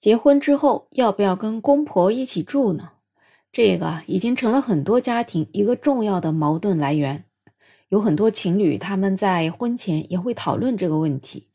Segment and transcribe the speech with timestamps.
[0.00, 2.92] 结婚之后要不要跟公婆一起住呢？
[3.52, 7.26] 这个已经成了很多家庭一个重要的矛盾来源。
[7.90, 11.48] 有很多情侣他们在婚前也会讨论这个问题，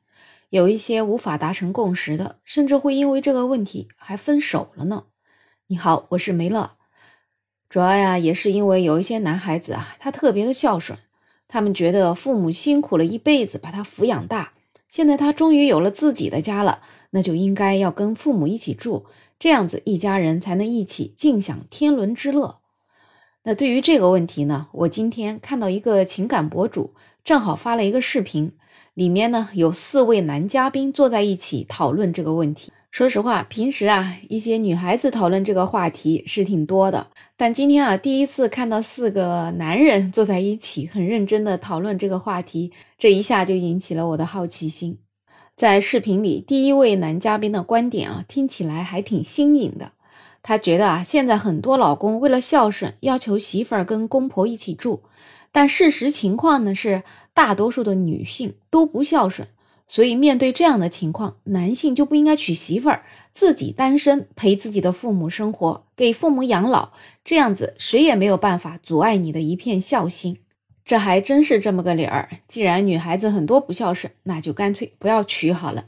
[0.51, 5.05] 有一些无法达成共识的，甚至会因为这个问题还分手了呢。
[5.65, 6.77] 你好，我是梅乐。
[7.67, 10.99] 主要呀也是因为有一些男孩子啊，他特别的孝顺，
[11.47, 14.51] 他们觉得父母辛苦了一辈子把他抚养大。
[14.89, 19.05] 现在他终于有了自己的家了，那就应该要跟父母一起住，
[19.39, 22.59] 这样子一家人才能一起尽享天伦之乐。
[23.43, 28.53] 那对于这个问题呢，我今天看到一个情感博主正好发了一个视频，
[28.93, 32.71] 里面呢有四位男嘉宾坐在一起讨论这个问题。
[32.95, 44.99] 说实话，平时啊一些女孩子讨论这个话题是挺多的，但今天啊第一次看到四个男人坐在一起，很认真的讨论这个话题，这一下就引起了我的好奇心。
[45.57, 49.91] 在视频里，第一位男嘉宾的观点啊听起来还挺新颖的，
[50.41, 55.03] 他觉得啊现在很多老公为了孝顺，要求媳妇儿跟公婆一起住，
[55.51, 59.49] 但事实情况呢是大多数的女性都不孝顺。
[59.87, 66.93] 所以，面对这样的情况，男性就不应该娶媳妇儿，自己单身陪自己的父母生活，给父母养老，
[67.23, 70.39] 这样子谁也没有办法阻碍你的一片孝心。
[70.83, 72.29] 这还真是这么个理儿。
[72.47, 75.85] 既然女孩子很多不孝顺，那就干脆不要娶好了。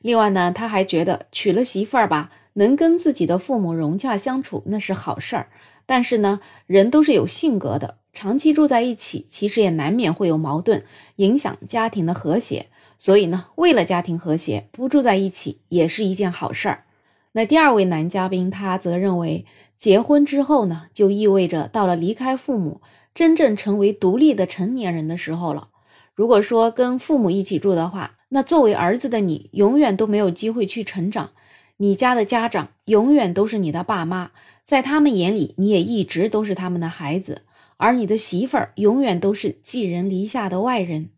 [0.00, 5.48] 另外呢，他还觉得娶了媳妇儿吧，能跟自己的父母融洽相处，那是好事儿。
[5.84, 10.84] 但是呢，人都是有性格的，长期住在一起，其实也难免会有矛盾，
[11.16, 12.66] 影响家庭的和谐。
[12.98, 16.84] 所以呢，为了家庭和谐，不住在一起也是一件好事儿。
[17.32, 19.44] 那第二位男嘉宾，他则认为，
[19.76, 22.80] 结婚之后呢，就意味着到了离开父母，
[23.14, 25.68] 真正成为独立的成年人的时候了。
[26.14, 31.32] 如果说跟父母一起住的话，那作为儿子的你，永远都没有机会去成长。
[31.76, 34.30] 你家的家长永远都是你的爸妈，
[34.64, 37.42] 在他们眼里，你也一直都是他们的孩子，
[37.76, 41.10] 而你的媳妇儿永远都是寄人篱下的外人。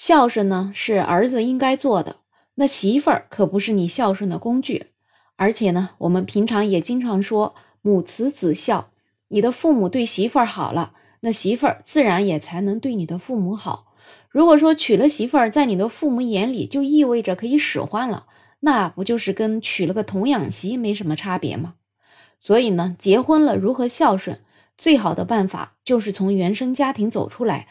[0.00, 2.18] 孝顺呢是儿子应该做的，
[2.54, 4.86] 那媳妇儿可不是你孝顺的工具。
[5.34, 8.90] 而且呢，我们平常也经常说母慈子孝，
[9.26, 13.86] 你的父母对媳妇儿好了，那媳妇儿自然也才能对你的父母好。
[14.30, 18.26] 如果说娶了媳妇儿，在你的父母眼里就意味着可以使唤了，
[18.60, 21.74] 那不就是跟娶了个童养媳没什么差别吗？
[22.38, 24.38] 所以呢，结婚了如何孝顺，
[24.76, 27.66] 最好的办法就是从原生家庭走出来。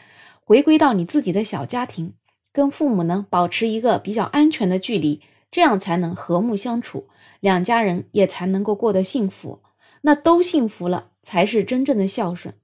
[0.48, 2.14] 回归到你自己的小家庭，
[2.54, 5.20] 跟父母呢保持一个比较安全的距离，
[5.50, 7.06] 这样才能和睦相处，
[7.40, 9.60] 两家人也才能够过得幸福。
[10.00, 12.54] 那都幸福了，才是真正的孝顺。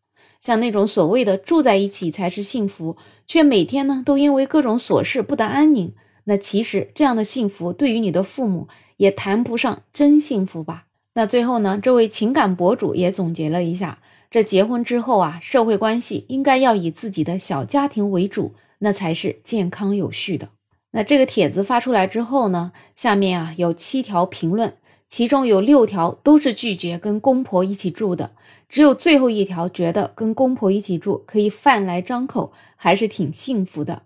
[0.41, 2.97] 像那种所谓的住在一起才是幸福，
[3.27, 10.87] 却每天呢都因为各种琐事不得安宁，那其实这样的幸福对于你的父母也谈不上真幸福吧？
[11.13, 13.99] 那最后呢，这位情感博主也总结了一下。
[14.35, 20.49] 这结婚之后啊，社会关系应该要以自己的小家庭为主，那才是健康有序的。
[20.91, 24.75] 那这个帖子发出来之后呢，下面啊有七条评论，
[25.09, 28.33] 其中有六条都是拒绝跟公婆一起住的，
[28.69, 34.03] 只有最后一条觉得跟公婆一起住可以饭来张口，还是挺幸福的。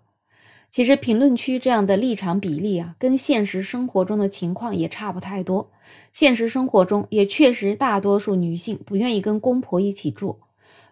[0.71, 5.71] 其实评论区这样的立场比例啊，跟现实生活中的情况也差不太多。
[6.11, 10.39] 现实生活中也确实大多数女性不愿意跟公婆一起住，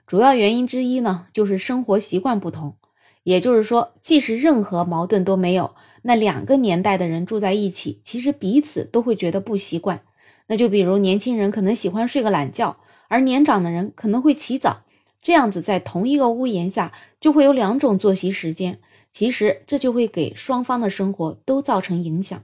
[0.08, 2.76] 主要原因之一呢，就是生活习惯不同。
[3.24, 10.02] 也就是说，即使任何矛盾都没有，那两个年代的人住在一起，其实彼此都会觉得不习惯。
[10.48, 12.78] 那就比如年轻人可能喜欢睡个懒觉，
[13.10, 14.84] 而年长的人可能会起早，
[15.28, 18.80] 这样子在同一个屋檐下就会有两种作息时间。
[19.12, 22.42] 其实这就会给双方的生活都造成影响。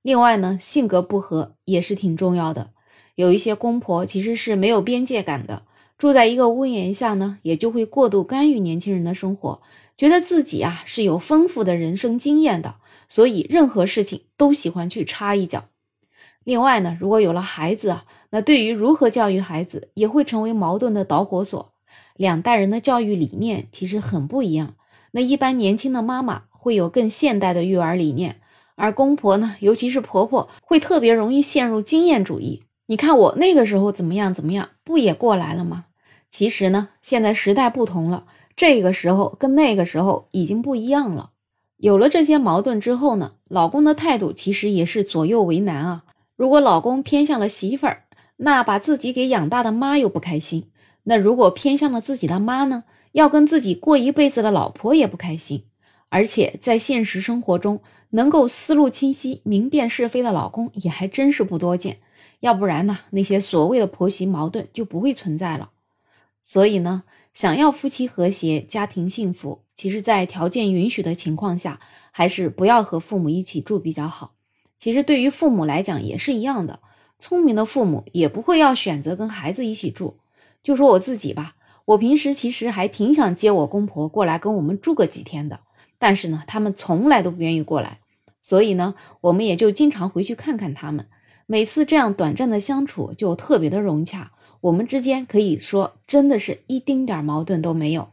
[0.00, 2.70] 另外呢，性格不合也是挺重要的。
[3.16, 5.64] 有一些公婆其实是没有边界感的，
[5.98, 9.60] 住在一个屋檐下呢，也就会过度干预年轻人的生活，
[9.96, 12.76] 觉得自己啊是有丰富的人生经验的，
[13.08, 15.64] 所以任何事情都喜欢去插一脚。
[16.44, 21.73] 另外呢，如果有了孩子啊，那对于如何教育孩子也会成为矛盾的导火索。
[22.16, 24.74] 两代人的教育理念其实很不一样。
[25.10, 28.40] 那一般年轻的妈妈会有更现代的育儿理念，
[28.74, 32.62] 而公婆呢，尤其是婆婆，会特别容易陷入经验主义。
[32.86, 35.86] 你看我那个时候怎么样怎么样，不也过来了吗？
[36.30, 38.26] 其实呢，现在时代不同了，
[38.56, 41.30] 这个时候跟那个时候已经不一样了。
[41.76, 46.04] 有了这些矛盾之后呢，老公的态度其实也是左右为难啊。
[46.36, 48.04] 如果老公偏向了媳妇儿，
[48.36, 50.62] 那把自己给养大的妈又不开心；
[51.04, 52.84] 那如果偏向了自己的妈呢？
[53.12, 55.62] 要跟自己过一辈子的老婆也不开心，
[56.08, 57.80] 而且在现实生活中，
[58.10, 61.98] 能够思路清晰、明辨是非的老公也还真是不多见。
[62.40, 65.70] 要不然呢，那些所谓的婆媳矛盾就不会存在了。
[66.42, 71.78] 所以呢，想要夫妻和谐、家庭幸福，其实，在条件允许的情况下，
[72.10, 74.34] 还是不要和父母一起住比较好。
[74.76, 76.80] 其实对于父母来讲也是一样的，
[77.20, 80.16] 聪明的父母也不会要选择跟孩子一起住。
[80.64, 85.60] 就说我自己吧，我平时其实还挺想接我公婆过来跟我们住个几天的。
[85.98, 88.00] 但是呢，他们从来都不愿意过来，
[88.40, 91.06] 所以呢，我们也就经常回去看看他们。
[91.46, 94.32] 每次这样短暂的相处就特别的融洽，
[94.62, 98.08] 我们之间可以说真的是一丁点矛盾都没有。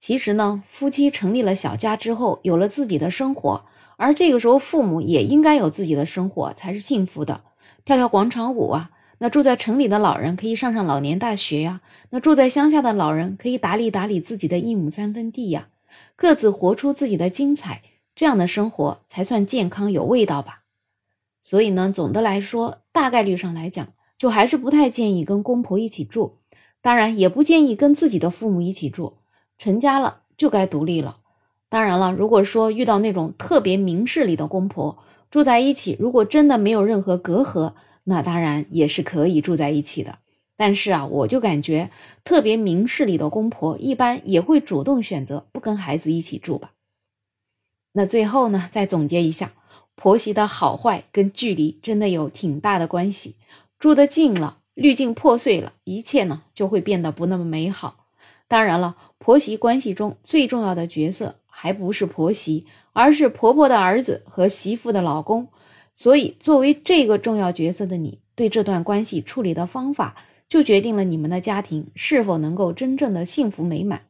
[0.00, 3.64] 其实呢，夫妻成立了小家之后，有了自己的生活，
[3.96, 7.42] 而这个时候父母也应该有自己的生活才是幸福的。
[7.84, 11.80] 跳跳广场舞啊，那住在城里的老人可以上上老年大学呀，
[12.10, 15.68] 那住在乡下的老人可以打理打理自己的一亩三分地呀。
[16.16, 17.82] 各自活出自己的精彩，
[18.16, 20.62] 这样的生活才算健康有味道吧。
[21.42, 23.88] 所以呢，总的来说，大概率上来讲，
[24.18, 26.38] 就还是不太建议跟公婆一起住。
[26.82, 29.18] 当然，也不建议跟自己的父母一起住。
[29.56, 31.18] 成家了就该独立了。
[31.68, 34.98] 当然了，如果说遇到那种特别明事理的公婆
[35.30, 40.18] 住在一起，如果真的没有任何隔阂，那当然也是可以住在一起的。
[40.56, 41.90] 但是啊，我就感觉
[42.22, 46.70] 特别明事理的公婆，一般也会主动选择不跟孩子一起住吧。
[47.92, 49.52] 那最后呢，再总结一下，
[49.96, 53.34] 婆媳的好坏跟距离真的有挺大的关系。
[53.80, 58.06] 住得近了，滤镜破碎了，一切呢就会变得不那么美好。
[58.46, 65.48] 当然了，婆媳关系中最重要的角色还不是婆媳，而是婆婆的儿子和媳妇的老公。
[65.94, 70.16] 所以，作为这个重要角色的你，对这段关系处理的方法。
[70.46, 74.02] 就决定了你们的家庭是否能够真正的幸福美满。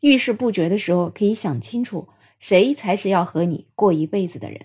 [0.00, 4.62] 遇事不决的时候，可以想清楚谁才是要和你过一辈子的人。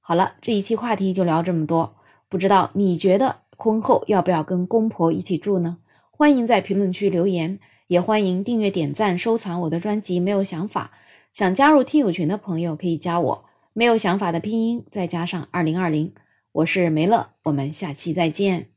[0.00, 1.96] 好了，这一期话题就聊这么多。
[2.28, 5.78] 不知道你觉得婚后要不要跟公婆一起住呢？
[6.10, 10.18] 欢迎在评论区留言，也欢迎订阅、点赞、收藏我的专辑。
[10.18, 10.92] 没有想法，
[11.32, 13.44] 想加入听友群的朋友可以加我。
[13.74, 16.12] 没有想法的拼音再加上二零二零，
[16.52, 18.71] 我是梅乐，我们下期再见。